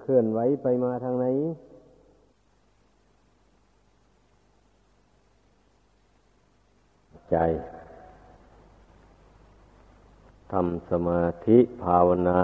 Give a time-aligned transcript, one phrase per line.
[0.00, 1.26] เคลื่อนไหวไปมาทางไหน
[7.30, 7.36] ใจ
[10.52, 12.40] ทำสมาธิภาวนา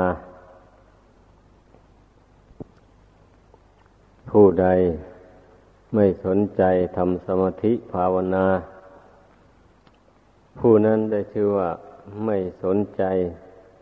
[4.31, 4.67] ผู้ใด
[5.95, 6.63] ไม่สนใจ
[6.97, 8.47] ทำสมาธิภาวนา
[10.59, 11.71] ผู้นั้นได้ชื่อว่า
[12.25, 13.03] ไม่สนใจ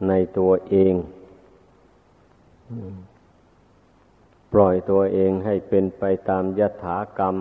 [0.08, 0.94] ในตัวเอง
[4.52, 7.36] ปล่อยตัวเองให้เป็นไปตามยถากรรม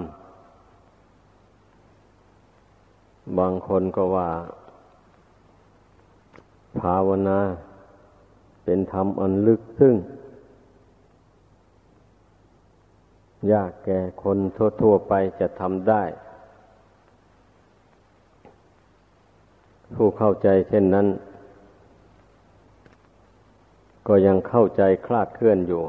[3.37, 4.29] บางคนก็ว่า
[6.79, 7.39] ภาวนา
[8.63, 9.95] เป็นธรรมอันลึกซึ้ง
[13.51, 14.37] ยากแก่คน
[14.81, 16.03] ทั่ว ๆ ไปจะทำได้
[19.95, 21.07] ผู้เข้าใจเช่นนั้น
[24.07, 25.83] ก็ยังเข้าใจคลาดเคลื่อนอยู่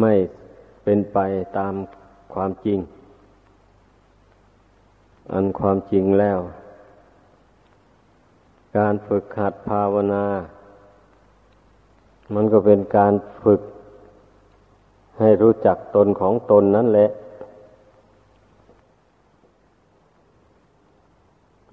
[0.00, 0.14] ไม่
[0.84, 1.18] เป็นไป
[1.58, 1.74] ตาม
[2.34, 2.78] ความจริง
[5.32, 6.38] อันความจริงแล้ว
[8.76, 10.24] การฝึกหัดภาวนา
[12.34, 13.60] มันก็เป็นการฝึก
[15.20, 17.10] ให้รู้จักตนของตนนั่นแหละ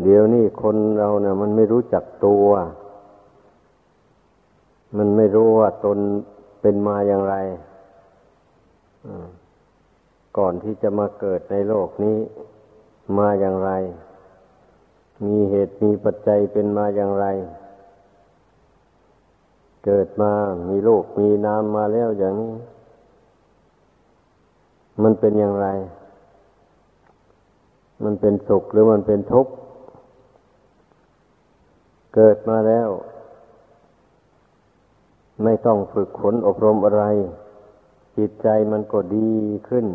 [0.04, 2.48] เดี๋ยวนี้คนเราเนะ่ะ มันไม่รู้จักตัว
[4.98, 5.98] มันไม่รู้ว่าตน
[6.62, 7.36] เป็นมาอย่างไร
[10.38, 12.18] ก่อนที่จะมาเกิดในโลกนี้
[13.18, 13.72] มาอย่างไร
[15.26, 17.26] มีเหตุมีปัจจัยเป็นมาอย่างไร
[19.86, 20.32] เกิดมา
[20.70, 22.54] มีโลกมีนามมาแล้วอย่างนี้
[25.04, 25.68] มันเป็นอย่างไร
[28.04, 29.54] มันเป็นสุขหรือมันเป็นทุกข์
[32.16, 32.90] เกิดมาแล้ว
[35.44, 37.04] ไม่ต้องฝึกขนอบรมอะไร
[38.22, 39.32] จิตใจมันก็ดี
[39.70, 39.86] ขึ้น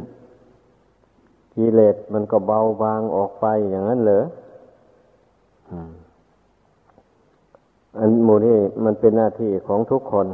[1.55, 4.25] กิเลสมันก็เบาบางออกไปอย่างนั้นเหรอ
[7.99, 10.27] อันมูนี่มันเป็นหน้าที่ของทุกคน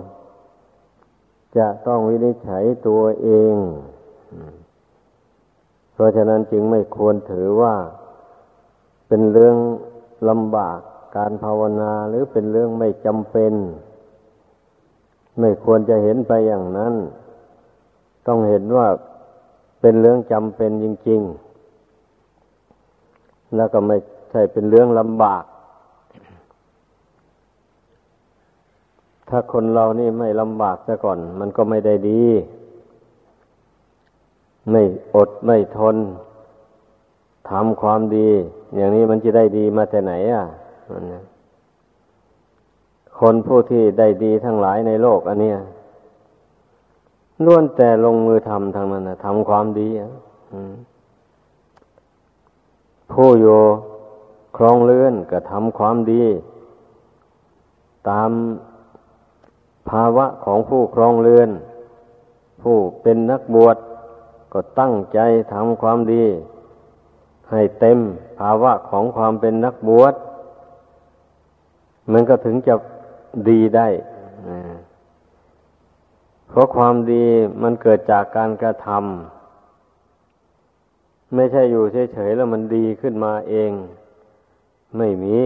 [1.58, 3.54] จะต้องวินิจฉัยตัวเอง
[5.92, 7.75] เพราะฉะนั้นจึงไม่ควรถือว่า
[9.08, 9.56] เป็นเรื่อง
[10.28, 10.78] ลำบาก
[11.16, 13.54] การภาวนาหรือเป็นเรื่องไม่จำเป็น
[15.41, 16.94] ไม่ควรจะเห็นไปอย่างนั้น
[18.26, 18.88] ต้องเห็นว่า
[19.80, 21.20] เป็นเรื่องจำเป็นจริง
[22.78, 23.96] ๆ แล้วก็ไม่
[24.30, 25.44] ใช่เป็นเรื่องลำบาก
[29.28, 32.24] ถ้าคนเรานี่ไม่ลำบากซะก่อน มันก็ไม่ได้ดี
[34.70, 34.82] ไม่
[35.14, 35.96] อดไม่ทน
[37.50, 38.28] ทำความดี
[38.74, 40.44] อย่างนี้มันจะได้ดีมาแต่ไหนอะ
[43.18, 45.58] คนผู้ที่ได้ดีทั้งหลายในโลกอันเนี้ย
[47.47, 50.10] ล้วนแต่ลงมือทำทางนั้นนะทำความดีอะ
[53.12, 53.58] ผู้อยู่
[54.56, 56.25] ครองเลื่อนก็ทำความดี
[58.08, 58.31] ตาม
[59.91, 61.50] ภาวะของผู้ครองเรือน
[62.62, 63.76] ผู้เป็นนักบวช
[64.52, 65.19] ก็ตั้งใจ
[65.52, 66.25] ทำความดี
[67.50, 67.98] ให้เต็ม
[68.41, 70.14] ภาวะของความเป็นนักบวช
[72.12, 72.75] มันก็ถึงจะ
[73.48, 73.88] ดีได้
[76.54, 77.24] เพราะความดี
[77.62, 83.70] มันเกิดจากการกระทำไม่ใช่อยู่เฉยๆแล้วมันดีขึ้นมาเอง
[84.98, 85.38] ไม่มี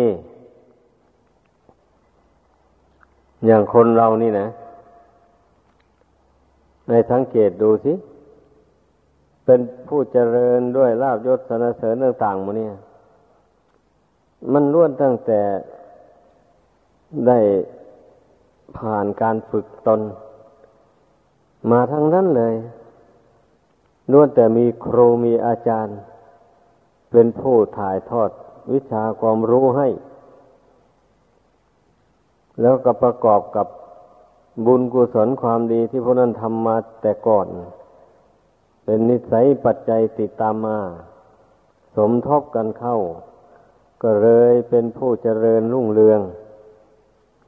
[3.46, 4.46] อย่างคนเรานี่นะ
[6.88, 7.92] ในสังเกตดูสิ
[9.44, 12.74] เป็นผู้เจริญด้วยลาบยศสนเสริญต่างๆมาเนี่ย
[14.52, 15.40] มันล้วนตั้งแต่
[17.26, 17.38] ได้
[18.78, 20.02] ผ่านการฝึกตน
[21.70, 22.54] มาทั้งนั้นเลย
[24.10, 25.98] ล้วนแต่มีครูมีอาจารย์
[27.10, 28.30] เป็นผู้ถ่ายทอด
[28.72, 29.88] วิชาความรู้ให้
[32.60, 33.66] แล้วก็ประกอบกับ
[34.66, 37.48] บุญกุศลความดีที่พวกนั้นทำมาแต่ก่อน
[38.84, 40.78] เป็นนิสัยปัจจัยติดตามมา
[41.96, 42.96] สมทบกันเข้า
[44.02, 46.20] ก็เลยเป็นผู้เจริญรุ่งเรือง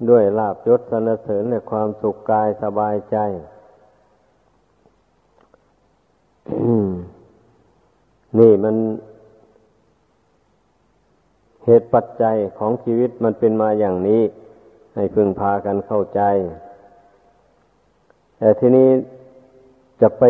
[0.09, 3.17] ด้วยลาบยศสนเสริญและความสุขกายสบายใจ
[8.39, 8.77] นี่มัน
[11.65, 14.23] เหตุปัจจัยของชีวิตมันเป็นมาอย่างนี้
[14.95, 16.21] ให้พึงพากันเข้าใจ
[18.39, 18.89] แต่ทีนี้
[20.01, 20.23] จะไป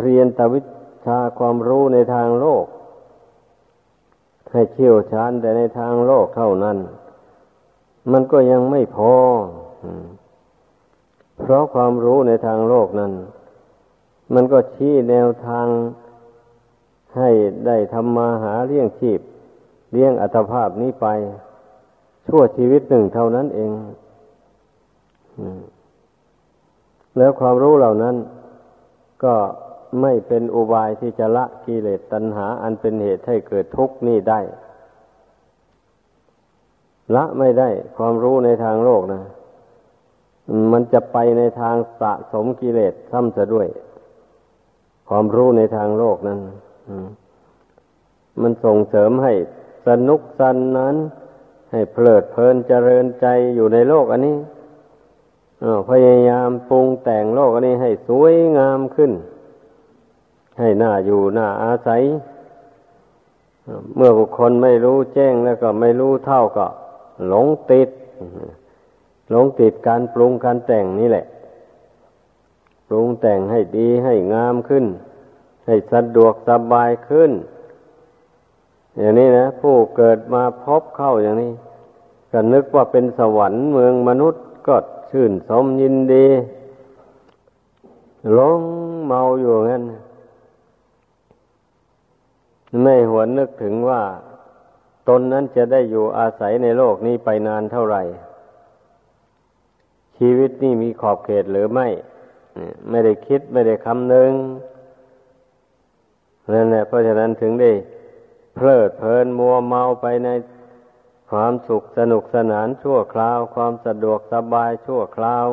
[0.00, 0.60] เรียนตวิ
[1.06, 2.64] ชาความรู้ในทางโลก
[4.52, 6.78] ให้เชี่ยวชาญแต่ในทางโลกเท่านั้น
[8.12, 9.12] มันก็ยังไม่พอ
[11.40, 13.12] เพราะความรู้ในทางโลกนั้น
[14.34, 15.66] มันก็ชี้แนวทาง
[17.16, 17.30] ให้
[17.66, 19.20] ได้ทำมาหาเลี้ยงชีพ
[19.92, 21.06] เลี้ยงอัตภาพนี้ไป
[22.26, 23.70] ชั่วชีวิตหนึ่งเท่านั้นเอง
[27.18, 28.16] แล้วความรู้เหล่านั้น
[29.24, 29.34] ก็
[30.00, 34.40] ไม่เป็นอุบายที่จะละกิเลสตัณหา อันเป็นเหตุให้เกิดทุกข์นี่ได้
[37.14, 39.22] ละไม่ได้ความรู้ในทางโลกนะ
[40.72, 43.68] มันจะไปในทางสะสมกิเลสซ้ำซะด้วย
[45.12, 46.38] ความรู้ในทางโลกนั้น
[48.42, 49.32] มันส่งเสริมให้
[49.86, 50.96] สนุกสันนั้น
[51.72, 54.36] ให้เพลิดเพลินเจริญใจอยู่ในโลกอันนี้
[55.90, 59.12] พยายามปรุงแต่งโลกอันนี้ให้สวยงามขึ้น
[60.60, 62.02] ให้หน้าอยู่หน้าอาศัย
[63.96, 66.66] เมื่อบุคคลไม่รู้แจ้งแล้วก็ไม่รู้เท่าก็
[67.28, 67.88] หลงติด
[69.30, 71.26] หลงติดการปรุงการแต่งนี่แหละ
[72.92, 74.84] ปรุงแต่งให้ดีให้งามขึ้น
[75.66, 77.30] ให้สะดวกสบายขึ้น
[78.98, 81.52] อย่างนี้นะ ผู้เกิดมาพบเข้าอย่างนี้
[82.32, 84.76] ก็นึกว่าเป็นสวรรค์เมืองมนุษย์ก็
[85.10, 86.26] ชื่นสมยินดี
[88.32, 88.60] หลง
[89.04, 89.84] เมาอยู่งั้น
[92.82, 94.02] ไม่หวนนึกถึงว่า
[95.08, 98.02] ตนนั้นจะได้อยู่อาศัยในโลกนี้ไปนานเท่าไหร่
[100.18, 101.88] ชีวิตนี่มีขอบเขตหรือไม่
[102.90, 104.32] ไม่ได้คิดไม่ได้คำนึง
[106.54, 107.72] นั่นแหละเพราะฉะนั้นถึงได้
[108.54, 110.28] เพลิดเพลินมัวเมาไปใน
[111.30, 115.46] ความสุขสนุกสนานชั่วคราว ความสะดวกสบายชั่วคราว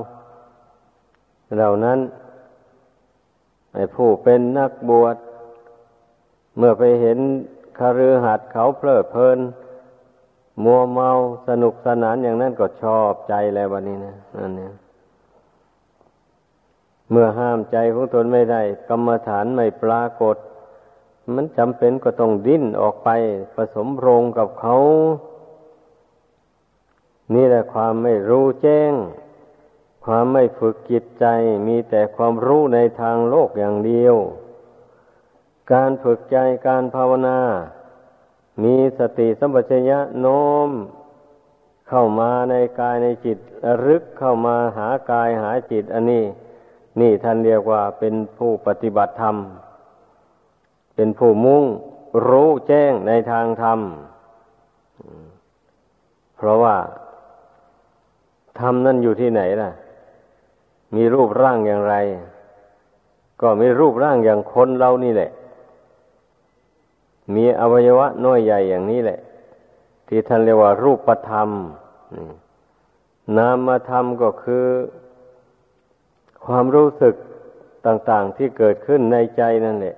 [1.55, 1.99] เหล่านั้น
[3.73, 5.17] ไอ้ผู้เป็นนักบวช
[6.57, 7.19] เมื่อไปเห็น
[7.79, 9.39] คารือหัดเขาเพลิดเพลิน
[10.63, 11.09] มัวเมา
[11.47, 14.73] สนุกสนานอย่างนั้นก็ชอบใจแล้ววันนี้นะนั่นเนี่ย
[17.11, 20.37] เมื่อห้ามใจของตนไม่ได้ กรรมฐานไม่ปรากฏ
[21.33, 23.09] มันจำเป็นก็ต้องดิ้นออกไป
[23.55, 24.75] ผสมโรงกับเขา
[27.33, 28.93] นี่แหละความไม่รู้แจ้ง
[30.05, 31.25] ความไม่ฝึกจิตใจ
[31.67, 34.15] มีแต่ความรู้ในทางโลกอย่างเดียว
[35.73, 36.37] การฝึกใจ
[36.67, 37.39] การภาวนา
[38.63, 40.69] มีสติสัมปชัญญะโน้ม
[41.89, 43.37] เข้ามาในกายในจิต
[43.85, 46.25] รึกเข้ามาหากายหาจิตอันนี้
[46.99, 49.35] นี่ท่านเรียกว่าเป็นผู้ปฏิบัติธรรม
[50.95, 51.63] เป็นผู้มุ่ง
[52.27, 53.79] รู้แจ้งในทางธรรม
[56.37, 56.75] เพราะว่า
[58.59, 59.71] ธรรมนั่นอยู่ที่ไหนล่ะ
[60.95, 61.95] มีรูปร่างอย่างไร
[63.41, 65.31] ก็มีรูปร่างอย่างคนเรานี่แหละ
[67.35, 69.19] มีอวัยวะน้อยใหญ่อย่างนี้แหละ
[70.07, 71.49] ที่ท่านเรียกว่ารูปธรรม
[73.37, 74.65] นามธรรมก็คือ
[76.47, 77.15] ความรู้สึก
[77.85, 79.95] ต่าง ๆที่เกิดขึ้นในใจนั่นแหละ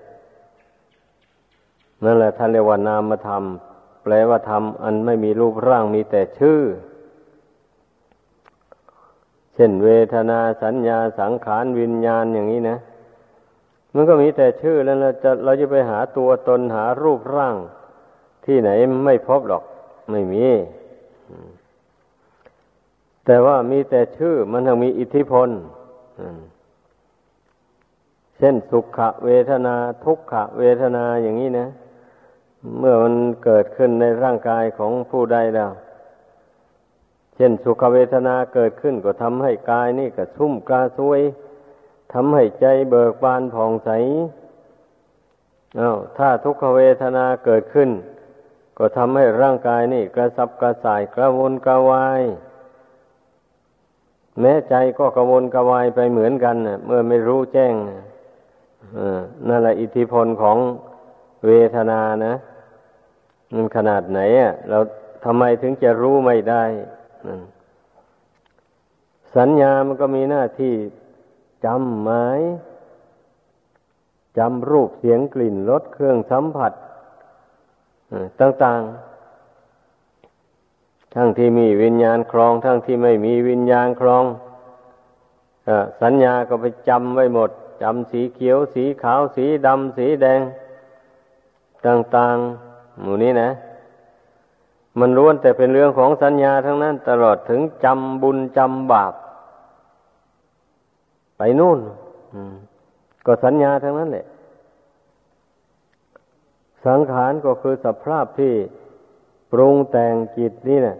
[2.03, 3.43] นั่นแหละท่านเรียกว่านามธรรม
[4.03, 6.61] แปลว่าธรรมอันไม่มีรูปร่างมีแต่ชื่อ
[9.55, 12.77] เช่นเวทนาสัญญาสังขารวิญญาณอย่างนี้นะ
[13.93, 17.55] มันก็มีแต่ชื่อแล้วเราจะเราจะไปหาตัวตนหารูปร่าง
[18.45, 18.69] ที่ไหน
[19.05, 19.63] ไม่พบหรอก
[20.11, 20.45] ไม่มี
[23.25, 25.49] แต่ว่ามีแต่ชื่อมันยังมีอิทธิพล
[28.37, 31.69] เช่นสุขเวทนาทุกขเวทนาอย่างนี้นะ
[32.79, 35.71] เมื่อมันเกิดขึ้นในร่างกายของผู้ใดแล้ว
[37.35, 41.21] เช่นสุขเวทนาเกิดขึ้นก็ทำให้กายนี่กระชุ่มกระซวย
[42.13, 43.89] ทำให้ใจเบิกบานผ่องใส
[45.79, 47.89] อา้าวถ้าทุกขเวทนาเกิดขึ้น
[48.77, 52.21] ก็ทำให้ร่างกายนี่กระสับกระส่ายกระวนกระวาย
[54.41, 56.55] แม้ใจก็กระวนกระวายไปเหมือนกัน
[56.85, 57.73] เมื่อไม่รู้แจ้ง
[59.47, 60.57] นั่นแหละอิทธิพลของ
[61.45, 62.33] เวทนานะ
[63.55, 64.77] มันขนาดไหนอะเรา
[65.25, 66.63] ทำไมถึงจะรู้ไม่ได้
[69.35, 70.73] สัญญามันก็มีหน้าที่
[71.65, 72.39] จำหมาย
[74.37, 76.73] จำรูปเสียงกลิ่นรสเครื่องสัมผัส
[78.41, 79.08] ต่าง ๆ
[81.15, 84.23] ทั้งที่มีวิญญาณครอง ทั้งที่ไม่มีวิญญาณครอง
[86.01, 87.49] สัญญาก็ไปจำไว้หมด
[87.81, 90.41] จำสีเขียว สีขาว สีดำ สีแดง
[91.85, 93.49] ต่างๆ หมู่นี้นะ
[94.99, 99.13] มันล้วนแต่เป็นเรื่องของสัญญาทั้งนั้น ตลอดถึงจำบุญจำบาป
[101.37, 101.79] ไปนู่น
[103.25, 104.25] ก็สัญญาทั้งนั้นแหละ
[106.85, 108.53] สังขารก็คือสภาพที่
[109.51, 110.95] ปรุงแต่งจิตนี่นะ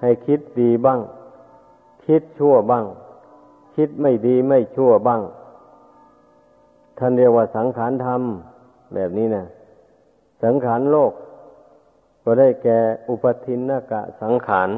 [0.00, 1.00] ให้คิดดีบ้าง
[2.06, 2.84] คิดชั่วบ้าง
[3.74, 5.22] คิดไม่ดีไม่ชั่วบ้าง
[6.98, 8.22] ท่านเรียกว่าสังขารธรรม
[8.94, 9.44] แบบนี้นะ
[10.44, 11.12] สังขารโลก
[12.24, 14.70] ก็ได้แก่อุปทินนกะสังขาร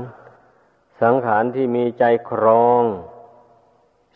[1.02, 2.83] สังขารที่มีใจครอง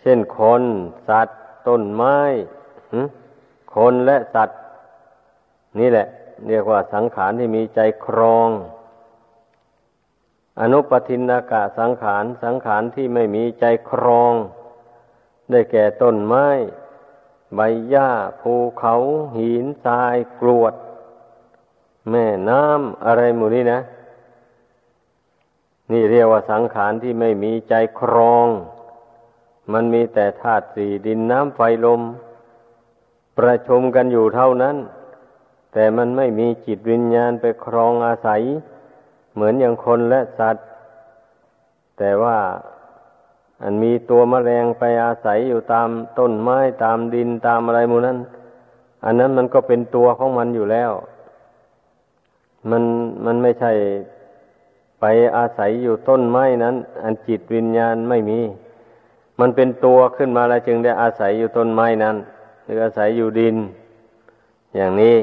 [0.01, 0.63] เช่นคน
[1.09, 2.19] สัตว์ ต้นไม้
[3.75, 4.61] คนและสัตว์
[5.79, 6.07] นี่แหละ
[6.49, 8.49] เรียกว่าสังขารที่มีใจครอง
[10.61, 14.35] อนุปทินนากะสังขารสังขารที่ไม่มีใจครอง
[15.51, 16.47] ได้แก่ต้นไม้
[17.55, 18.95] ใบหญ้าภูเขา
[19.37, 20.75] หินทรายกรวด
[22.11, 23.81] แม่น้ำอะไรหมู่นี้นะ
[25.93, 28.47] นี่เรียกว่าสังขารที่ไม่มีใจครอง
[29.73, 32.01] มันมีแต่ธาตุสี่ดินน้ำไฟลม
[33.39, 34.77] ประชุมกันอยู่เท่านั้น
[35.73, 38.43] แต่มันไม่มีจิตวิญญาณไปครองอาศัย
[39.41, 40.67] เหมือนอย่างคนและสัตว์
[41.99, 42.39] แต่ว่า
[43.63, 48.19] อันมีตัวมแมลงไปอาศัยอยู่ตามต้นไม้ตามดินตามอะไรมูนั้น
[49.05, 50.91] อันนั้นมันก็เป็นตัวของมันอยู่แล้ว
[52.71, 52.83] มัน
[53.25, 53.73] มันไม่ใช่
[55.01, 55.05] ไป
[55.37, 58.41] อาศัยอยู่ต้นไม้นั้น อันจิตวิญญาณไม่มี
[59.41, 62.17] มันเป็นตัวขึ้นมาแล้วจึงได้อาศัยอยู่ต้นไม้นั้น
[62.65, 63.57] หรืออาศัยอยู่ดิน
[64.77, 65.17] อย่างนี้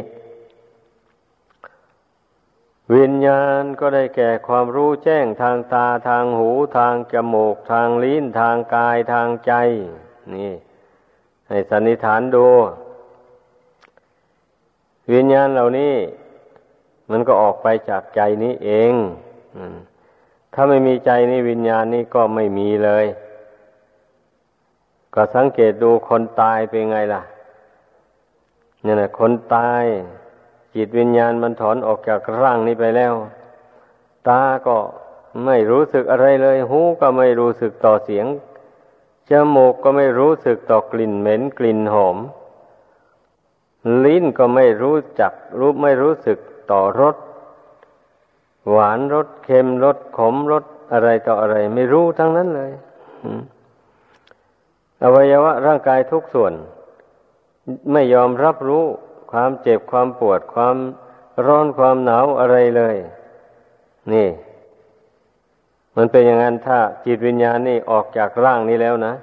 [2.96, 9.54] วิญญาณก็ได้แก่ความรู้แจ้งทางตาทางหูทางจมูกทางลิ้นทางกายทางใจ
[10.36, 10.54] นี่
[11.48, 12.48] ให้สันนิษฐานดู
[15.14, 15.96] วิญญาณเหล่านี้
[17.12, 18.94] มันก็ออกไปจากใจนี้เอง
[20.54, 23.06] ถ้าไม่มีใจนี่วิญญาณนี่ก็ไม่มีเลย
[25.14, 27.22] ก็สังเกตดูคนตายเป็นไงล่ะ
[28.84, 29.84] เนี่ยนะคนตาย
[30.78, 33.14] จิตวิญญาณมันถอนออกจากร่างนี้ไปแล้ว
[34.28, 34.78] ตาก็
[35.46, 38.26] ไม่รู้สึกอะไรเลย หูก็ไม่รู้สึกต่อเสียง
[39.30, 42.18] จมูกก็ไม่รู้สึกต่อกลิ่นเหม็นกลิ่นหอม
[44.06, 46.38] ลิ้นก็ไม่รู้จัก รู้ไม่รู้สึก
[46.72, 47.16] ต่อรส
[48.70, 52.72] หวานรสเค็มรสขมรสอะไรต่ออะไร ไม่รู้ทั้งนั้นเลย
[55.04, 56.54] อวัยวะร่างกายทุกส่วน
[57.92, 58.86] ไม่ยอมรับรู้
[59.32, 60.76] ความเจ็บความปวดความ
[61.46, 62.96] ร้อนความหนาวอะไรเลย
[64.14, 64.28] นี่
[65.96, 69.14] มันเป็นอย่างนั้นถ้าจิตวิญญาณนี่ออกจากร่างนี้แล้วนะ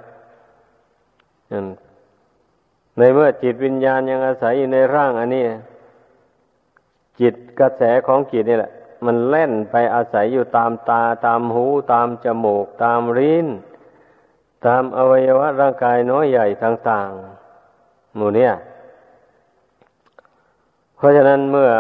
[2.99, 5.45] ในเมื่อจิตวิญญาณยังอาศัยอยู่ในร่างอันนี้
[7.21, 8.73] จิตกระแสของจิตนี่แหละ
[9.07, 13.47] มันเล่นไปอาศัยอยู่ตามตาตามหู ตามจมูก ตามริ้น
[14.67, 18.53] ตามอวัยวะร่างกายน้อยใหญ่ต่างๆหมู่เนี่ย
[21.05, 21.71] ราะฉะนั้นเมื่อ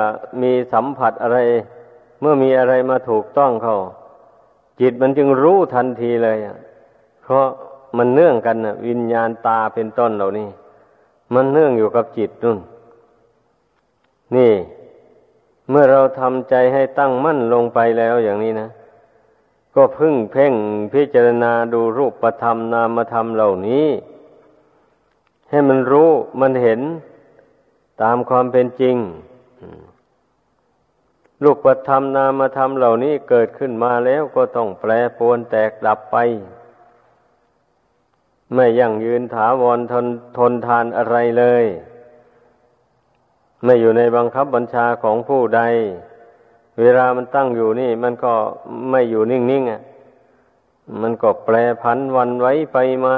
[0.42, 1.38] มีสัมผัสอะไร
[2.20, 3.76] เมื่อมีอะไรมาถูกต้องเขา
[4.80, 6.38] จิตมันจึงรู้ทันทีเลย
[7.22, 7.46] เพราะ
[7.98, 10.48] มันเนื่องกันนะวิญญาณตาเป็นต้นเหล่านี้
[11.34, 12.58] มันเนื่องอยู่กับจิตนุ่น
[14.36, 14.52] นี่
[15.70, 18.68] เมื่อเราทำใจให้ตั้งมั่นลงไปแล้วอย่างนี้นะ
[19.74, 20.54] ก็พึ่งเพ่ง
[20.92, 23.88] พิจารณาดูรูปธรรมนามธรรมเหล่านี้
[25.50, 26.80] ให้มันรู้มันเห็น
[28.02, 28.96] ตามความเป็นจริง
[31.44, 36.16] ลูกประธรรมนามธรรมเหล่านี้เกิดขึ้นมาแล้วก็ต้องแปรปรวนแตกดับไป
[38.54, 40.06] ไม่ยั่งยืนถาวรทน
[40.38, 41.64] ทนทานอะไรเลย
[43.64, 45.62] ไม่อยู่ในบังคับบัญชาของผู้ใด
[46.80, 48.34] เวลามันตั้งอยู่นี่ มันก็
[48.90, 49.80] ไม่อยู่นิ่งๆอะ
[51.02, 53.16] มันก็แปรผันวันไว้ไปมา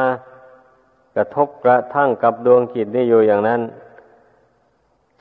[1.15, 3.61] กระทบกระทั่งกับดวงจิตนี่อยู่อย่างนั้น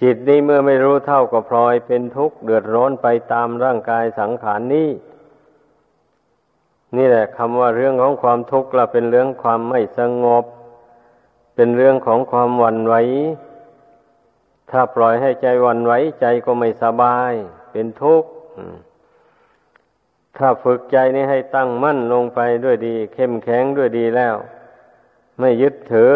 [0.01, 4.89] จิตนี้เมื่อไม่รู้เท่าก็พลอยเป็นทุกข์เดือดร้อนไปตามร่างกายสังขารนนี้
[6.97, 10.45] นี่แหละคำว่าเรื่องของความทุกข์ละเป็นเรื่องความไม่สงบ
[11.55, 12.95] เป็นเรื่องของความหวั่นไหว
[14.71, 17.33] ถ้าปล่อยให้ใจหวั่นไหวใจก็ไม่สบาย
[17.71, 18.29] เป็นทุกข์
[20.37, 24.35] ถ้าฝึกใจนี้ให้ตั้งมั่นลงไปด้วยดี เข้มแข็งด้วยดีแล้ว
[25.39, 26.13] ไม่ยึดถือ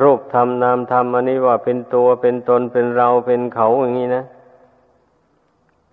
[0.00, 4.24] รูปธรรมนามธรรมอันนี้ว่าเป็นตัวเป็นตนเป็นเราเป็นเขาอย่างนี้นะ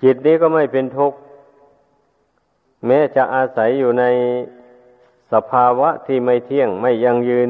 [0.04, 1.18] จิตนี้ก็ไม่เป็นทุกข์
[2.86, 4.04] แม้จะอาศัยอยู่ใน
[5.32, 7.50] สภาวะที่ไม่เที่ยงไม่ยั่งยืน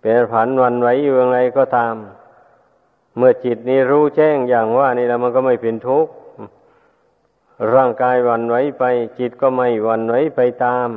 [0.00, 1.94] เป็นผันวันไหวอยู่อย่างไรก็ตาม
[3.16, 6.12] เมื่อจิตนี้รู้แจ้งอย่างว่านี่แล้วมันก็ไม่เป็นทุกข์
[7.74, 8.84] ร่างกายวันไหวไป
[9.18, 10.88] จิตก็ไม่วันไหวไปตาม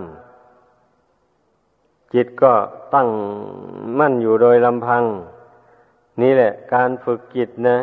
[2.13, 2.53] จิตก็
[2.93, 3.09] ตั้ง
[3.99, 5.03] มั่นอยู่โดยลำพัง
[6.21, 7.77] นี่แหละ การฝึกจิตนะ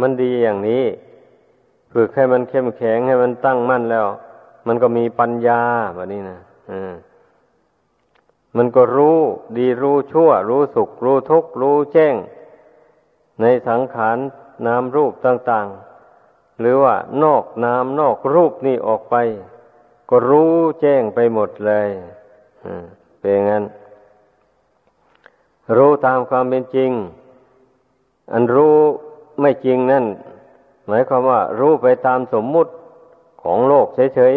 [0.00, 0.84] มันดีอย่างนี้
[1.92, 4.06] ฝึกให้มันเข้มแข็งให้มันตั้งมั่นแล้ว
[4.66, 5.60] มันก็มีปัญญา
[5.94, 6.38] แบบนี้นะ
[8.56, 9.18] มันก็รู้
[9.58, 12.14] ดีรู้ชั่ว รู้สุข รู้ทุกข์ รู้แจ้ง
[13.40, 14.16] ในสังขาร
[14.66, 15.66] นามรูปต่าง
[16.14, 19.16] ๆ หรือว่านอกนามนอกรูปนี่ออกไป
[20.10, 21.88] ก็รู้แจ้งไปหมดเลย
[23.24, 23.64] เป็นงั้น
[25.76, 26.90] รู้ตามความเป็นจริง
[28.32, 28.76] อันรู้
[29.40, 30.04] ไม่จริงนั่น
[30.86, 32.70] หมายความว่า รู้ไปตามสมมุติ
[33.42, 34.34] ของโลกเฉย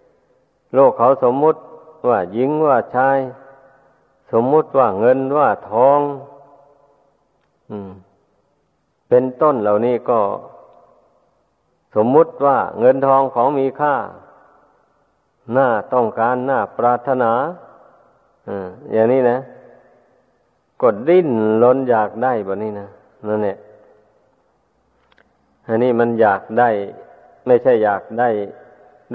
[0.00, 1.60] ๆ โลกเขาสมมุติ
[2.08, 3.18] ว่าหญิงว่าชาย
[4.32, 6.00] สมมุติว่าเงินว่าทอง
[7.70, 7.90] อืม
[9.08, 10.20] เป็นต้นเหล่านี้ก็
[11.94, 13.94] สมมุติว่าเงินทองของมีค่า
[15.56, 17.32] น่าต้องการน่าปรารถนา
[18.92, 19.38] อย่างนี้นะ
[20.82, 21.28] กดดิ้น
[21.62, 22.88] ล้นอยากได้แบบนี้นะ
[23.28, 23.56] นั่นแหละ
[25.68, 26.70] อันนี้มันอยากได้
[27.46, 28.28] ไม่ใช่อยากได้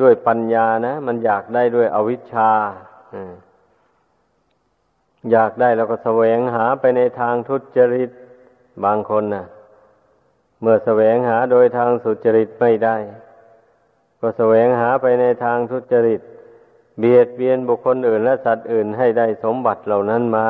[0.01, 2.51] ด้วยปัญญานะ มันอยากได้ด้วยอวิชชา
[5.31, 8.09] อยากได้แล้วก็แสวงหาไปในทางทุจริต
[8.83, 9.45] บางคนนะ่ะ
[10.61, 12.95] เมื่อแสวงหาโดยทางสุจริตไม่ได้
[14.19, 16.21] ก็แสวงหาไปในทางทุจริต
[17.01, 20.50] เบียดเบียนบุคคลอื่นและสัตว์อื่นให้ได้สมบัติเหล่านั้นมา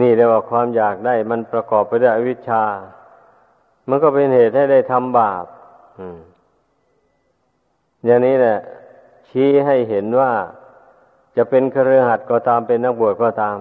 [0.00, 2.64] นี่เรียกว่าความอยากได้ มันประกอบไปด้วยอวิชชา
[3.88, 5.44] มันก็เป็นเหตุให้ได้ทำบาป
[8.04, 8.58] อย่างนี้แหละ
[9.28, 10.32] ชี้ให้เห็นว่า
[11.36, 13.58] จะเป็นเครือขัดก็ตามเป็นนักบวชก็ตาม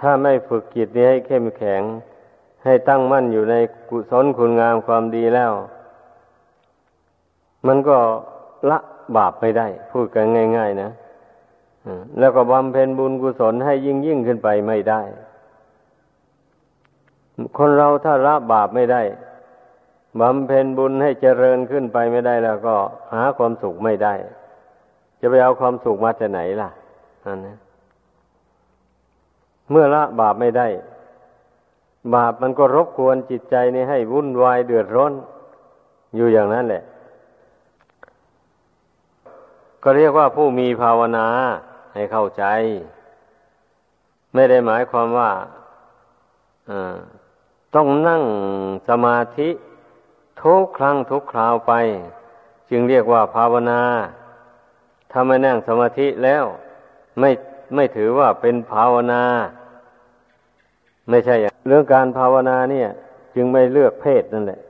[0.00, 1.82] ถ้าไม่ฝึกจิตนี้ให้เข้มแข็ง
[2.64, 3.54] ให้ตั้งมั่นอยู่ใน
[3.88, 5.52] กุศลคุณงามความดีแล้ว
[7.66, 7.98] มันก็
[8.70, 8.78] ละ
[9.16, 10.90] บาปไม่ได้ พูดกันง่าย ๆ นะ
[12.18, 15.00] แล้วก็บำเพ็ญบุญกุศลให้ยิ่งยิ่งขึ้นไปไม่ได้
[17.56, 19.02] คนเราถ้าละบาปไม่ได้
[20.20, 22.74] บำเพ็ญบุญให้เจริญขึ้นไปไม่ได้แล้วก็
[23.14, 24.14] หาความสุขไม่ได้
[25.20, 26.70] จะไปเอาความสุขมาจากไหนล่ะ
[27.26, 27.54] อันนี้
[29.70, 30.68] เมื่อละบาปไม่ได้
[32.14, 35.12] บาปมันก็รบกวนจิตใจนี่ให้วุ่นวายเดือดร้อน
[36.16, 36.82] อยู่อย่างนั้นแหละ
[39.82, 41.26] ก็เรียกว่าผู้มีภาวนา
[41.94, 42.44] ให้เข้าใจ
[44.34, 45.30] ไม่ได้หมายความว่า
[47.74, 48.22] ต้องนั่ง
[48.88, 49.48] สมาธิ
[50.42, 51.72] ทุกครั้งทุกคราวไป
[52.70, 53.80] จึงเรียกว่าภาวนา
[55.10, 56.44] ถ้าไม่นั่งสมาธิแล้ว
[57.20, 57.30] ไม่
[57.74, 59.22] ไม่ถือว่าเป็นภาวนา
[61.08, 62.88] ไม่ใช่เรื่องการภาวนาเนี่ย
[63.34, 64.60] จึงไม่เลือกเพศนั่นแหละ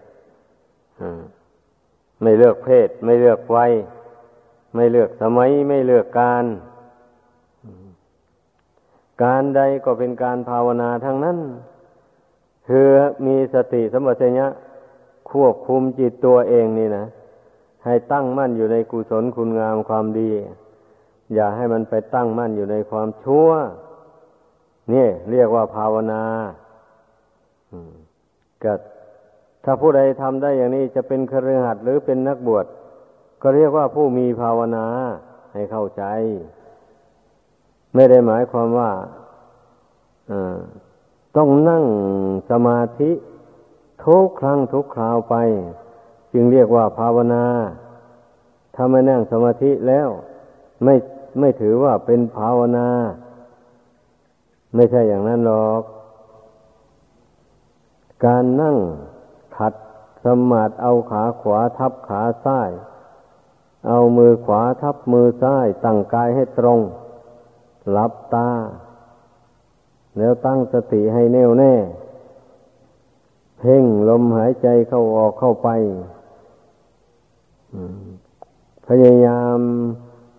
[2.22, 3.72] ไม่เลือกเพศ ไม่เลือกวัย
[4.74, 6.44] ไม่เลือกสมัยไม่เลือกการ
[9.22, 11.38] การใดก็เป็นการภาวนาทั้งนั้น
[12.68, 12.88] คือ
[13.26, 14.46] มีสติสมบัติญะ
[15.30, 17.04] ควบคุมจิตตัวเองนี่นะ
[17.84, 20.28] ให้ตั้งมั่นอยู่ในกุศลคุณงามความดี
[21.34, 23.48] อย่าให้มันไปตั้งมั่นอยู่ในความชั่ว
[24.92, 26.22] นี่เรียกว่าภาวนา
[28.62, 28.72] ก็
[29.64, 32.66] ถ้าผู้ใดทำได้อย่างนี้จะเป็นครือขัดหรือเป็นนักบวช
[33.42, 34.86] ก็เรียกว่าผู้มีภาวนา
[35.52, 36.04] ให้เข้าใจ
[37.94, 38.90] ไม่ได้หมายความว่า
[41.36, 41.84] ต้องนั่ง
[42.50, 43.10] สมาธิ
[44.04, 45.34] ทุกครั้งทุกคราวไป
[46.32, 47.44] จึงเรียกว่าภาวนา
[48.74, 50.08] ถ้าไม่นั่งสมาธิแล้ว
[50.84, 50.94] ไม่
[51.38, 52.88] ไม่ถือว่าเป็นภาวนา
[54.74, 55.82] ไม่ใช่อย่างนั้นหรอก
[58.24, 58.76] การนั่ง
[59.56, 59.74] ขัด
[60.24, 62.70] สมาธิเอาขาขวาทับขาซ้าย
[63.86, 66.80] เอามือขวาทับมือซ้ายตั้งกายให้ตรง
[67.90, 68.50] หลับตา
[70.18, 71.74] แล้วตั้งสติให้แน่วแน่
[73.58, 75.68] เพ่งลมหายใจเข้าออกเข้าไป
[78.86, 79.58] พยายาม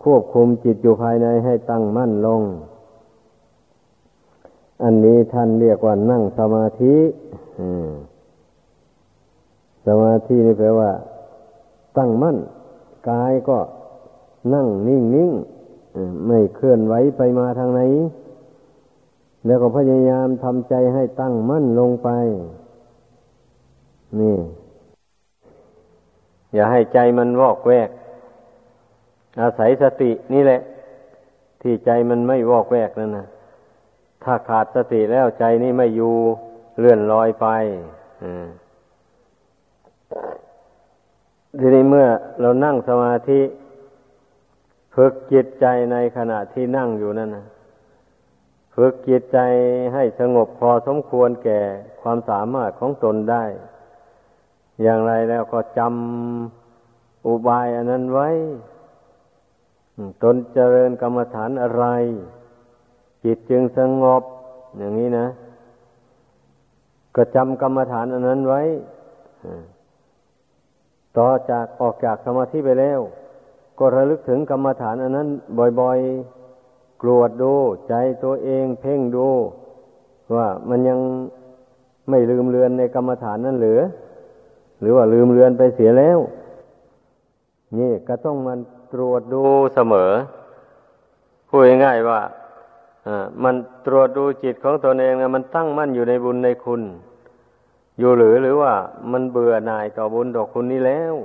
[0.04, 2.42] ควบคุมจิตอยู่ภายในให้ตั้งมั่นลง
[4.84, 6.96] อันนี้ท่านเรียกว่านั่งสมาธิ
[9.88, 10.92] สมาธินี่แปลว่า
[11.98, 12.38] ตั้งมั่น
[13.10, 13.60] กายก็
[14.54, 15.32] นั่งนิ่งนิ่ง
[16.28, 17.82] ไม่เคลื่อนไหวไปมาทางไหน
[19.46, 22.10] แล้วก็พยายามทำใจให้ตั้งมั่นลงไป
[24.20, 24.38] นี่
[26.54, 27.90] อย่าให้ใจมันวอกแวก
[29.42, 30.62] อาศัยสตินี่แหละ
[31.62, 33.28] ที่ใจมันไม่วอกแวกนั่นนะ
[34.24, 36.14] ถ้าขาดสติแล้วใจนี่ไม่อยู่
[36.80, 37.48] เลื่อนลอยไป
[41.60, 42.08] ทีนี้เมื่อ
[42.42, 43.42] เรานั่งสมาธิ
[44.96, 47.46] ฝึกจิตใจในขณะที่นั่งอยู่นั่นนะ
[48.76, 49.40] ฝึกจิตใจ
[49.94, 51.62] ให้สงบพอสมควรแก่
[52.02, 53.46] ความสามารถของตนได้
[54.82, 58.30] อย่างไรแล้วก็จำอุบายอันนั้นไว้
[60.24, 61.86] ตนเจริญกรรมฐานอะไร
[63.24, 64.24] จิตจึงสงบ
[64.78, 65.28] อย่างนี้นะ
[67.16, 68.62] ก็จำกรรมฐานอันนั้นไว้
[71.18, 73.00] ต่อจากออกจากสมาธิไปแล้ว
[73.80, 75.28] ก็ระลึกถึงกรรมฐานอันนั้น
[75.80, 77.54] บ่อยๆ กรวดดู
[77.90, 79.28] ใจตัวเองเพ่งดู
[80.36, 81.00] ว่ามันยัง
[82.10, 83.80] ไม่ลืมเลือนในกรรมฐานนั้นหรือ
[84.82, 86.20] หรือว่าลืมเลือนไปเสียแล้ว
[87.80, 88.60] นี่ก็ต้องมัน
[88.94, 89.44] ตรวจดู
[89.76, 90.12] เสมอ
[91.48, 92.22] พูดง่ายๆว่า
[93.44, 96.82] มันตรวจดูจิตของตนเองนะมันตั้งมั่นอยู่ในบุญในคุณ
[98.00, 98.74] อยู่หรือหรือว่า
[99.12, 101.16] มันเบื่อหน่ายต่อบุญต่อคุณนี้แล้ว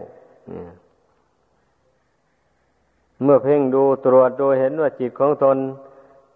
[3.23, 5.59] เมื่อเพ่งดูตรวจดูเห็นว่าจิตของตน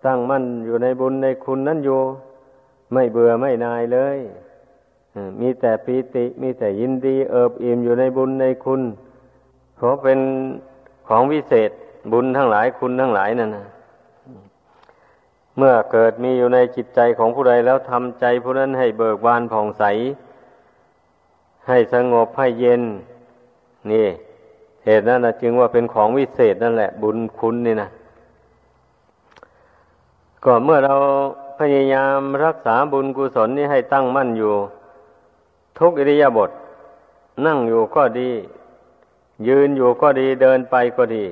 [0.06, 2.00] ตั้งมั่นอยู่ในบุญในคุณนั้นอยู่
[2.92, 4.18] ไม่เบื่อไม่นายเลย
[5.40, 8.82] มีแต่ปีติมีแต่ยินดีเอิบอิ่มอยู่ในบุญในคุณ
[9.76, 10.18] เพราะเป็น
[11.08, 11.70] ของวิเศษ
[12.12, 13.66] บุญทั้งหลายคุณทั้งหลายนั่นนะ
[15.56, 19.84] เมื่อเกิดมีอยู่ในจิตใจของผู้ใดแล้วทำใจผู้นั้นให้เบิกบานผ่องใส
[21.68, 22.82] ให้สงบให้เย็น
[23.90, 24.06] นี่
[24.84, 27.88] เหตุนั้นนะจึงว่าเป็นของวิเศษนั่นแหละ บุญคุณนี่นะ
[30.44, 30.94] ก็เมื่อเรา
[31.58, 34.54] พยายามรักษาบุญกุศลนี้ให้ตั้งมั่นอยู่
[35.78, 36.50] ทุกอิริยาบถ
[37.46, 38.30] นั่งอยู่ก็ดี
[39.48, 41.24] ยืนอยู่ก็ดีเดินไปก็ดี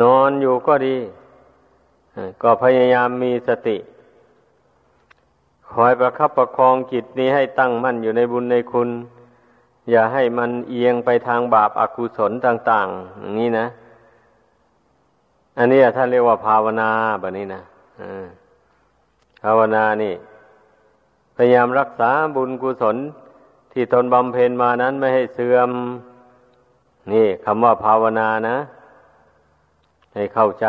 [0.00, 0.96] นอนอยู่ก็ดี
[2.42, 3.76] ก็พยายามมีสติ
[5.72, 8.88] คอยประคับประคองจิตนี้ให้ตั้งมั่นอยู่ในบุญในคุณ
[9.90, 13.66] อย่าให้มันเอียงไปทางบาปอากุศลต่าง ๆ อย่างนี้นะ
[15.58, 17.62] อันนี้ท่านเรียกว่าภาวนาแบบนี้นะ
[19.42, 20.14] ภาวนานี่
[21.36, 22.96] พยายามรักษาบุญกุศล
[23.72, 25.70] ที่ตนบำเพ็ญมานั้นไม่ให้เสื่อม
[27.12, 28.56] นี่คำว่าภาวนานะ
[30.14, 30.66] ให้เข้าใจ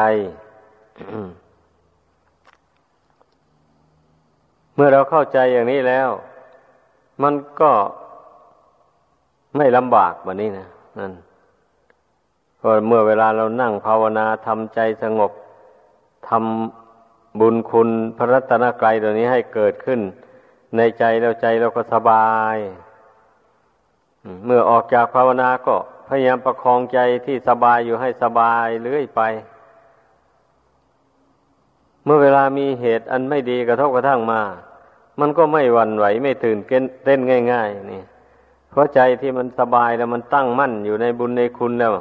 [4.75, 6.09] เมื่อเราเข้าใจอย่างนี้แล้ว
[7.23, 7.71] มันก็
[9.57, 10.67] ไม่ลำบากแบบนี้นะ
[10.99, 11.13] นั่น
[12.61, 15.31] ก็เมื่อเวลาเรานั่งภาวนาทำใจสงบ
[16.29, 19.99] ทำบุญคุณพระรัตนกรัยตัวนี้ให้เกิดขึ้น
[20.77, 22.57] ในใจเราใจเราก็สบาย
[24.45, 25.75] เมื่อออกจากภาวนาก็
[26.07, 29.21] พยายามประคองใจที่สบายอยู่ให้สบายเรื่อยไป
[32.05, 34.41] เมื่อเวลามีเหตุอันไม่ดีกระทบกระทั่งมา
[35.19, 36.57] มันก็ไม่หวั่นไหวไม่ตื่น
[37.03, 37.19] เต้น
[37.51, 38.03] ง่าย ๆ นี่
[38.69, 41.93] เพราะใจที่มันสบายแล้วมันตั้งมั่นอยู่ในบุญในคุณแล้ว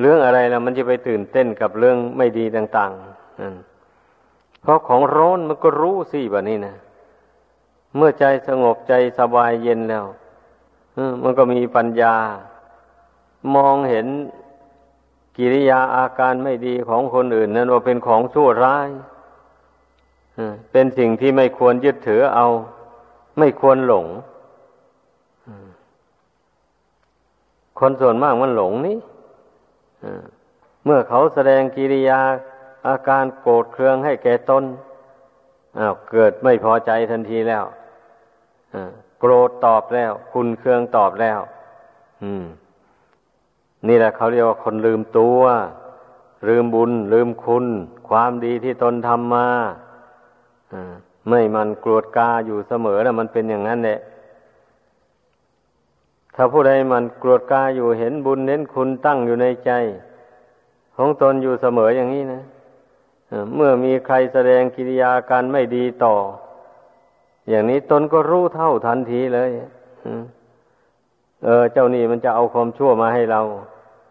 [0.00, 3.54] เรื่องอะไรแล้วมันจะไปตื่นเต้นกับเรื่องไม่ดีต่างๆนั่น
[4.62, 6.74] เพราะของร้อนมันก็รู้สิแบบนี้นะ
[7.96, 10.04] เมื่อใจสงบใจสบายเย็นแล้ว
[11.22, 12.14] มันก็มีปัญญา
[13.54, 14.06] มองเห็น
[15.40, 18.88] กิริยาอาการไม่ดีของคนอื่น นั้นว่าเป็นของชั่วร้าย
[20.72, 22.46] เป็นสิ่งที่ไม่ควรยึดถือเอา
[23.38, 24.06] ไม่ควรหลง
[27.78, 28.98] คนส่วนมากมันหลงนี่
[30.84, 32.20] เมื่อเขาแสดงกิริยา
[32.88, 34.64] อาการโกรธเคืองให้แก่ตน
[35.78, 37.64] อ้าวเกิดไม่พอใจทันทีแล้ว
[39.20, 41.38] โกรธตอบแล้ว คุณเคืองตอบแล้ว
[42.22, 42.44] อืม
[43.88, 45.40] นี่แหละเขาเรียกว่าคนลืมตัว
[46.48, 47.66] ลืมบุญ ลืมคุณ
[48.08, 49.48] ความดีที่ตนทำมา
[51.28, 53.98] ไม่มันกรวดกาอยู่เสมอนะมันเป็นอย่างนั้นแหละ
[56.34, 59.70] ถ้าผู้ใดมันกรวดกาอยู่เห็นบุญเน้นคุณตั้งอยู่ในใจ
[60.96, 62.40] ของตนอยู่เสมออย่างนี้นะ
[63.54, 66.14] เมื่อมีใครแสดงกิริยาการไม่ดีต่อ
[67.48, 69.50] อย่างนี้ตนก็รู้เท่าทันทีเลย
[71.44, 73.40] เออ เจ้านี่มันจะเอาความชั่วมาให้เรา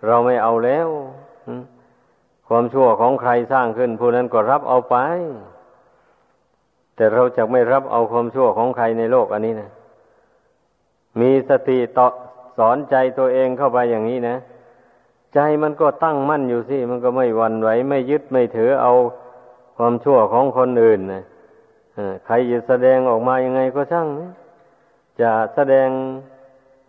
[0.05, 0.87] เราไม่เอาแล้ว
[2.47, 4.97] ความชั่วของใครสร้างขึ้น ผู้นั้นก็รับเอาไป
[6.95, 9.69] แต่เราจะไม่รับเอาความชั่วของใครในโลกอันนี้นะ
[11.19, 12.07] มีสติต่อ
[12.57, 14.35] สอนใจตัวเองเข้าไปอย่างนี้นะ
[15.33, 18.93] ใจมันก็ตั้งมั่นอยู่สิ มันก็ไม่หวั่นไหว ไม่ยึดไม่ถือเอา
[19.77, 21.23] ความชั่วของคนอื่นนะ
[22.25, 24.31] ใครจะแสดงออกมายังไงก็ช่างนะ
[25.21, 25.89] จะแสดง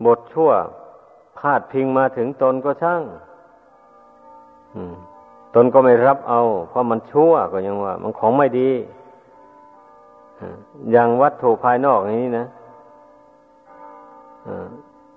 [0.06, 0.50] บทชั่ว
[1.40, 3.02] พาดพิงมาถึงตนก็ช่าง
[5.54, 8.70] ตนก็ไม่รับเอา เพราะมันชั่วก็ยังว่า มันของไม่ดี
[10.90, 12.46] อย่างวัตถุภายนอกอย่างนี้นะ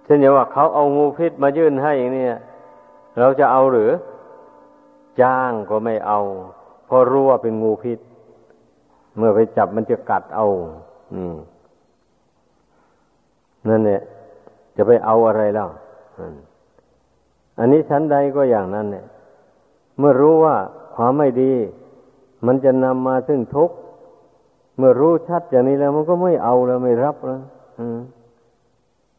[0.03, 2.25] เช่นอย่างว่าเขาเอางูพิษมายื่นให้อย่างนี้
[3.19, 3.91] เราจะเอาหรือ
[5.21, 6.19] จ้างก็ไม่เอา
[6.85, 7.99] เพราะรู้ว่าเป็นงูพิษ
[9.17, 10.47] เมื่อไปจับมันจะกัดเอา
[13.69, 14.01] นั่นเนี่ย
[14.75, 15.69] จะไปเอาอะไรแล้ว
[17.59, 19.05] อันนี้ชั้นใดก็อย่างนั้นเนี่ย
[19.97, 20.55] เมื่อรู้ว่า
[20.95, 21.53] ความไม่ดี
[22.45, 23.75] มันจะนำมาซึ่งทุกข์
[24.77, 27.41] เมื่อรู้ชัดอย่างนี้แล้ว มันก็ไม่เอาแล้วไม่รับแล้ว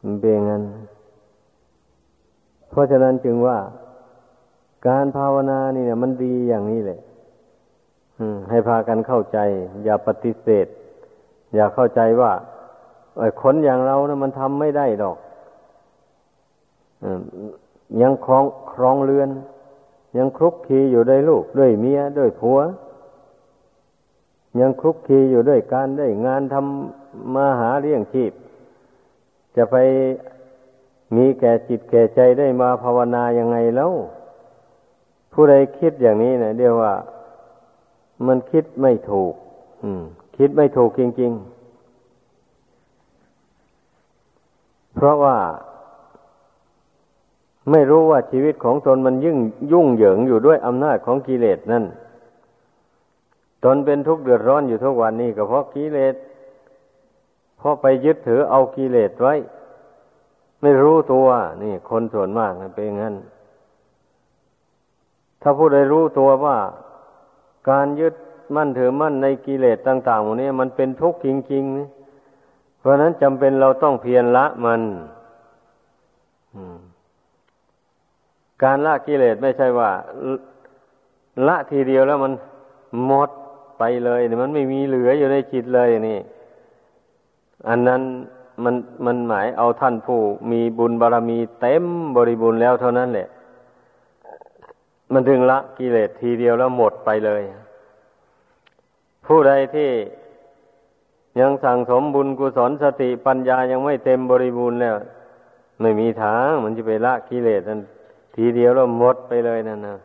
[0.03, 0.63] มันเป็นงั้น
[2.69, 3.57] เพราะฉะนั้นจึงว่า
[4.87, 6.99] การภาวนานี่เนี่ยมันดีอย่างนี้แหละ
[8.49, 9.37] ให้พากันเข้าใจ
[9.83, 10.67] อย่าปฏิเสธ
[11.55, 12.31] อย่าเข้าใจว่า
[13.41, 15.17] คนอย่างเรานะมันทำไม่ได้ดอก
[18.01, 19.29] ยังครองครองเรือน
[20.17, 22.59] ยังคลุกคีอยู่ด้วยลูกด้วยเมียด้วยผัว
[24.59, 28.31] ยังคลุกคีอยู่ด้วยการได้งานทำมาหาเลี้ยงชีพ
[29.55, 29.75] จะไป
[31.15, 33.91] มีแก่จิตแก่ใจได้มาภาวนายังไงแล้ว
[35.33, 36.93] ผู้ใดคิดอย่างนี้นะเดียวว่า
[38.27, 39.33] มันคิดไม่ถูก
[39.83, 40.03] อืม
[40.37, 41.55] คิดไม่ถูกจริง ๆ
[44.95, 45.37] เพราะว่า
[47.71, 49.37] ไม่รู้ว่าชีวิตของตนมันยิ่ง
[49.71, 51.85] ยุ่งเหยิงอยู่ด้วยอำนาจของกิเลสนั่น
[53.63, 56.15] ตนเป็นทุกข์เดือดร้อนอยู่ทุกวันนี้ก็เพราะกิเลส
[57.57, 59.33] เพราะไปยึดถือเอากิเลสไว้
[60.61, 61.27] ไม่รู้ตัว
[61.63, 63.15] นี่ คนส่วนมากนะเป็นงั้น
[65.41, 66.57] ถ้าผู้ใดรู้ตัวว่า
[67.69, 68.13] การยึด
[68.55, 74.81] มั่นถือมั่นในกิเลสต่างๆพวกนี้มันเป็นทุกข์จริงๆเพราะนั้นจำเป็นเราต้องเพียรละมัน
[78.63, 79.91] การละกิเลสไม่ใช่ว่า
[81.47, 82.33] ละทีเดียวแล้วมัน
[83.05, 83.29] หมด
[83.79, 86.19] ไปเลยมันไม่มีเหลืออยู่ในจิตเลยนี่
[87.67, 88.01] อันนั้น
[88.63, 90.19] มันมันหมายเอาท่านผู้
[90.51, 93.27] มีบุญบารรมีเต็มบริบูรณ์แล้วเท่านั้นแหละ
[95.13, 97.41] มันถึงละกิเลสทีเดียวแล้วหมดไปเลย
[99.25, 99.89] ผู้ใดที่
[101.39, 104.95] ยังสั่งสมบุญกุศลสติปัญญายังไม่เต็มบริบูรณ์แล้ว
[105.81, 107.81] ไม่มีทางมันจะไปละกิเลสนั้น
[108.35, 109.97] ทีเดียวแล้วหมดไปเลยนั่นนะ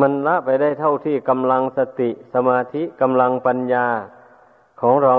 [0.00, 3.86] มันละไปได้เท่าที่กำลังสติสมาธิกำลังปัญญา
[4.80, 5.14] ของเรา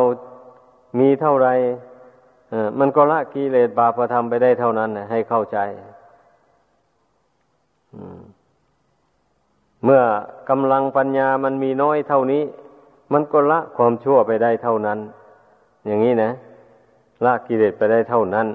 [1.00, 1.48] มีเท่าไร
[2.80, 5.58] มันก็ละกิเลสบาปธรรมไปได้เท่านั้นนะให้เข้าใจ
[9.84, 10.02] เมื่อ
[10.50, 12.44] กำลังปัญญามันมีน้อยเท่านี้
[13.14, 15.00] มันก็ละความชั่วไปได้เท่านั้น
[15.86, 16.32] อย่างนี้นะ
[17.26, 18.48] ละกิเลสไปได้เท่านั้น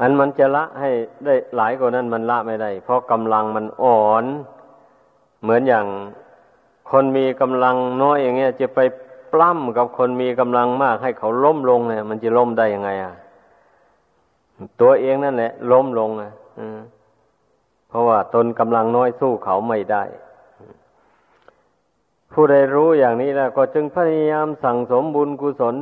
[0.00, 0.90] อันมันจะละให้
[1.24, 4.24] ได้หลายกว่านั้นมันละไม่ได้ เพราะกำลังมันอ่อน
[5.42, 5.86] เหมือนอย่าง
[6.90, 8.80] คนมีกำลังน้อยอย่างเงี้ยจะไป
[9.32, 13.14] ปล้ำกับคนมีกำลังมาก ให้เขาล้มลงเนี่ยมันจะล้มได้ยังไงอะ
[14.80, 16.32] ตัวเองนั่นแหละ ล้มลงอะ
[17.88, 20.02] เพราะว่าตนกำลังน้อยสู้เขาไม่ได้
[22.32, 25.76] ผู้ใดรู้อย่างนี้แล้วก็จึงพยายามสั่งสมบุญกุศล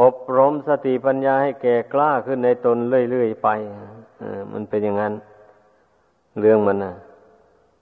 [0.00, 2.76] อบรมสติปัญญาให้แก่กล้าขึ้นในตน
[3.10, 3.48] เรื่อยๆไป
[4.52, 5.14] มันเป็นอย่างนั้น
[6.40, 6.94] เรื่องมันนะ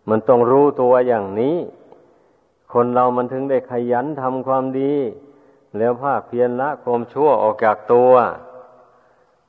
[0.08, 1.56] มันต้องรู้ตัวอย่างนี้
[2.72, 4.94] คนเรามันถึงได้ขยันทำความดี
[5.78, 8.12] แล้วภาคเพียรละความชั่วออกจากตัว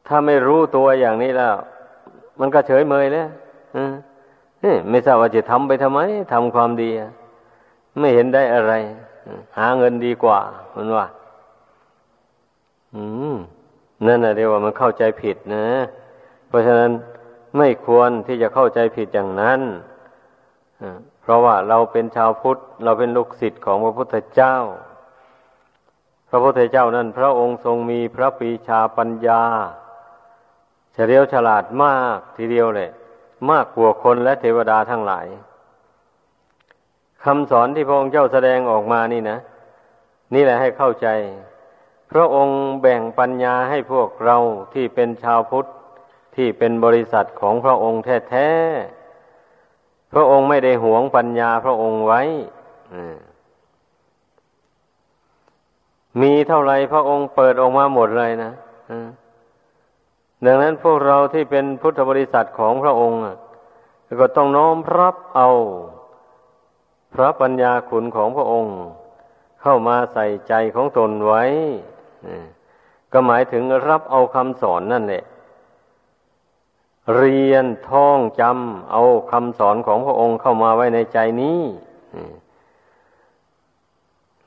[0.07, 1.55] ถ้าไม่รู้ตัวอย่างนี้แล้ว
[2.39, 3.27] มันก็เฉยเมยแล้ว
[4.89, 5.99] ไม่ทราบว่าจะทำไปทำไม
[6.33, 6.89] ทำความดี
[7.99, 8.73] ไม่เห็นได้อะไร
[9.57, 10.39] หาเงินดีกว่า
[10.75, 11.07] มันว่า
[12.95, 12.97] อ
[14.07, 15.67] นั่นแหละเรียกว่ามันเข้าใจผิดนะ
[16.47, 16.91] เพราะฉะนั้น
[17.57, 19.61] ไม่ควรที่จะเข้าใจผิดอย่างนั้น
[21.21, 24.55] เพราะว่าเราเป็นชาวพุทธ เราเป็นลูกศิษย์ของพระพุทธเจ้า
[26.29, 29.41] พระพุทธเจ้านั้น พระองค์ทรงมีพระปีชาปัญญา
[30.93, 32.89] เฉลียวฉลาดมากทีเดียวเลย
[33.51, 35.27] มากกว่าคนและเทวดาทั้งหลาย
[37.23, 39.37] คำสอนที่พระองค์เจ้าแสดงออกมานี่นะ
[40.33, 41.07] นี่แหละให้เข้าใจ
[42.11, 44.37] พระองค์แบ่งปัญญาให้พวกเรา
[44.73, 45.65] ที่เป็นชาวพุทธ
[46.35, 52.21] ที่เป็นบริษัทของพระองค์แท้ๆ พระองค์ไม่ได้หวงปัญญาพระองค์ไว้
[56.21, 58.51] มีเท่าไรพระองค์เปิดออกมาหมดเลยนะ
[60.45, 63.19] ดังนั้นพวกเราที่เป็นพุทธบริษัทของพระองค์
[64.19, 65.49] ก็ต้องน้อมรับเอา
[67.13, 68.75] พระปัญญาขุนของพระองค์
[69.61, 71.43] เข้ามาใส่ใจของตนไว้
[73.11, 75.23] ก็หมายถึงรับเอาคำสอนนั่นแหละ
[77.15, 81.61] เรียนท่องจำเอาคำสอนของพระองค์เข้ามาไว้ในใจนี้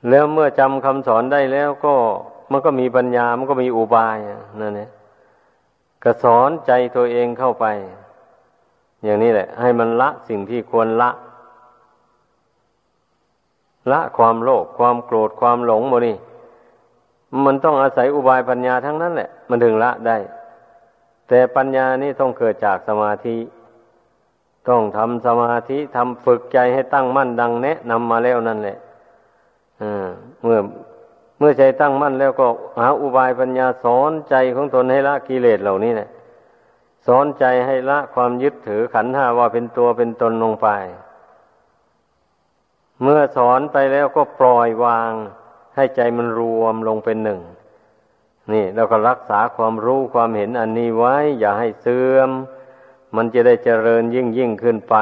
[0.09, 1.95] แล้วเมื่อจำคำสอนได้แล้วก็
[2.51, 4.17] มันก็มีปัญญา มันก็มีอุบาย
[4.61, 4.89] นั่นเอง
[6.03, 7.65] ก็สอนใจตัวเองเข้าไป
[9.03, 11.11] อย่างนี้แหละ ให้มันละสิ่งที่ควรละ
[13.91, 16.17] ละความโลภความโกรธความหลงโมนี่
[17.45, 20.17] มันต้องอาศัยอุบายปัญญาทั้งนั้นแหละ มันถึงละได้
[21.27, 23.37] แต่ปัญญานี่ต้องเกิดจากสมาธิ
[24.69, 28.77] ต้องทำสมาธิทำฝึกใจให้ตั้งมั่นดังแนะนำมาแล้วนั่นแหละ
[30.43, 30.59] เมื่อ
[31.39, 32.47] เมื่อใจตั้งมั่นแล้วก็
[32.79, 36.09] หาอุบายปัญญาสอนใจของตนให้ละกิเลสเหล่านี้แหละ
[37.07, 40.67] สอนใจให้ละความยึดถือขันห้าว่าเป็นตัวเป็นตนลงไป
[43.01, 45.11] เมื่อสอนไปแล้วก็ปล่อยวาง
[45.75, 47.41] ให้ใจมันรวมลงเป็นหนึ่ง
[48.53, 52.29] นี่เราก็รักษาความรู้ความเห็นอันนี้ไว้ อย่าให้เสื่อม
[53.15, 54.95] มันจะได้เจริญยิ่งยิ่งขึ้นไป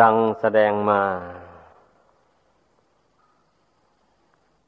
[0.00, 1.02] ดังแสดงมา